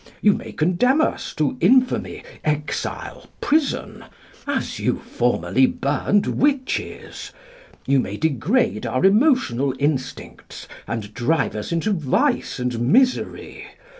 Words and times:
You 0.19 0.33
may 0.33 0.51
condemn 0.51 0.99
us 0.99 1.31
to 1.35 1.57
infamy, 1.59 2.23
exile, 2.43 3.27
prison 3.39 4.05
as 4.47 4.79
you 4.79 4.97
formerly 4.97 5.67
burned 5.67 6.25
witches. 6.25 7.31
You 7.85 7.99
may 7.99 8.17
degrade 8.17 8.87
our 8.87 9.05
emotional 9.05 9.75
instincts 9.77 10.67
and 10.87 11.13
drive 11.13 11.55
us 11.55 11.71
into 11.71 11.93
vice 11.93 12.57
and 12.57 12.79
misery. 12.79 13.67